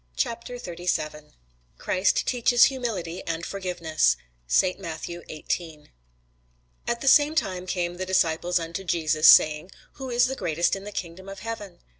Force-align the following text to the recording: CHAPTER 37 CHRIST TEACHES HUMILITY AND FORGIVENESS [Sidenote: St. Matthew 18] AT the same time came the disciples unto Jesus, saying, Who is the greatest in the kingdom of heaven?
CHAPTER 0.15 0.57
37 0.57 1.33
CHRIST 1.77 2.25
TEACHES 2.25 2.63
HUMILITY 2.71 3.21
AND 3.27 3.45
FORGIVENESS 3.45 4.17
[Sidenote: 4.47 4.47
St. 4.47 4.79
Matthew 4.79 5.21
18] 5.29 5.91
AT 6.87 7.01
the 7.01 7.07
same 7.07 7.35
time 7.35 7.67
came 7.67 7.97
the 7.97 8.05
disciples 8.07 8.57
unto 8.57 8.83
Jesus, 8.83 9.27
saying, 9.27 9.69
Who 10.01 10.09
is 10.09 10.25
the 10.25 10.35
greatest 10.35 10.75
in 10.75 10.85
the 10.85 10.91
kingdom 10.91 11.29
of 11.29 11.41
heaven? 11.41 11.81